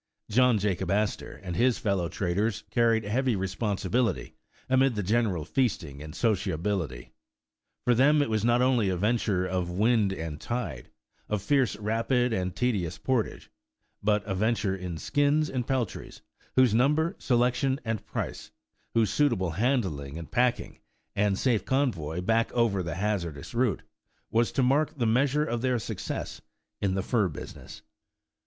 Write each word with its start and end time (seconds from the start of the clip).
John 0.31 0.57
Jacob 0.57 0.89
Astor 0.89 1.33
and 1.43 1.55
his 1.55 1.77
fellow 1.77 2.09
traders 2.09 2.63
carried 2.71 3.03
heavy 3.03 3.35
responsi 3.35 3.87
bility 3.87 4.33
amid 4.67 4.95
the 4.95 5.03
general 5.03 5.45
feasting 5.45 6.01
and 6.01 6.15
sociability. 6.15 7.11
For 7.85 7.93
them 7.93 8.19
it 8.23 8.27
was 8.27 8.43
not 8.43 8.63
only 8.63 8.89
a 8.89 8.97
venture 8.97 9.45
of 9.45 9.69
wind 9.69 10.11
and 10.11 10.41
tide, 10.41 10.89
of 11.29 11.43
fierce 11.43 11.75
rapid 11.75 12.33
and 12.33 12.55
tedious 12.55 12.97
portage, 12.97 13.51
but 14.01 14.25
a 14.25 14.33
venture 14.33 14.75
in 14.75 14.97
skins 14.97 15.51
and 15.51 15.67
peltries, 15.67 16.21
whose 16.55 16.73
number, 16.73 17.15
selection 17.19 17.79
and 17.85 18.03
price, 18.03 18.49
whose 18.95 19.13
suitable 19.13 19.51
handling 19.51 20.17
and 20.17 20.31
packing, 20.31 20.79
and 21.15 21.37
safe 21.37 21.63
convoy 21.63 22.21
back 22.21 22.51
over 22.53 22.81
the 22.81 22.95
hazardous 22.95 23.53
route, 23.53 23.83
was 24.31 24.51
to 24.53 24.63
mark 24.63 24.97
the 24.97 25.05
measure 25.05 25.45
of 25.45 25.61
their 25.61 25.77
success 25.77 26.41
in 26.81 26.95
the 26.95 27.03
fur 27.03 27.29
business. 27.29 27.83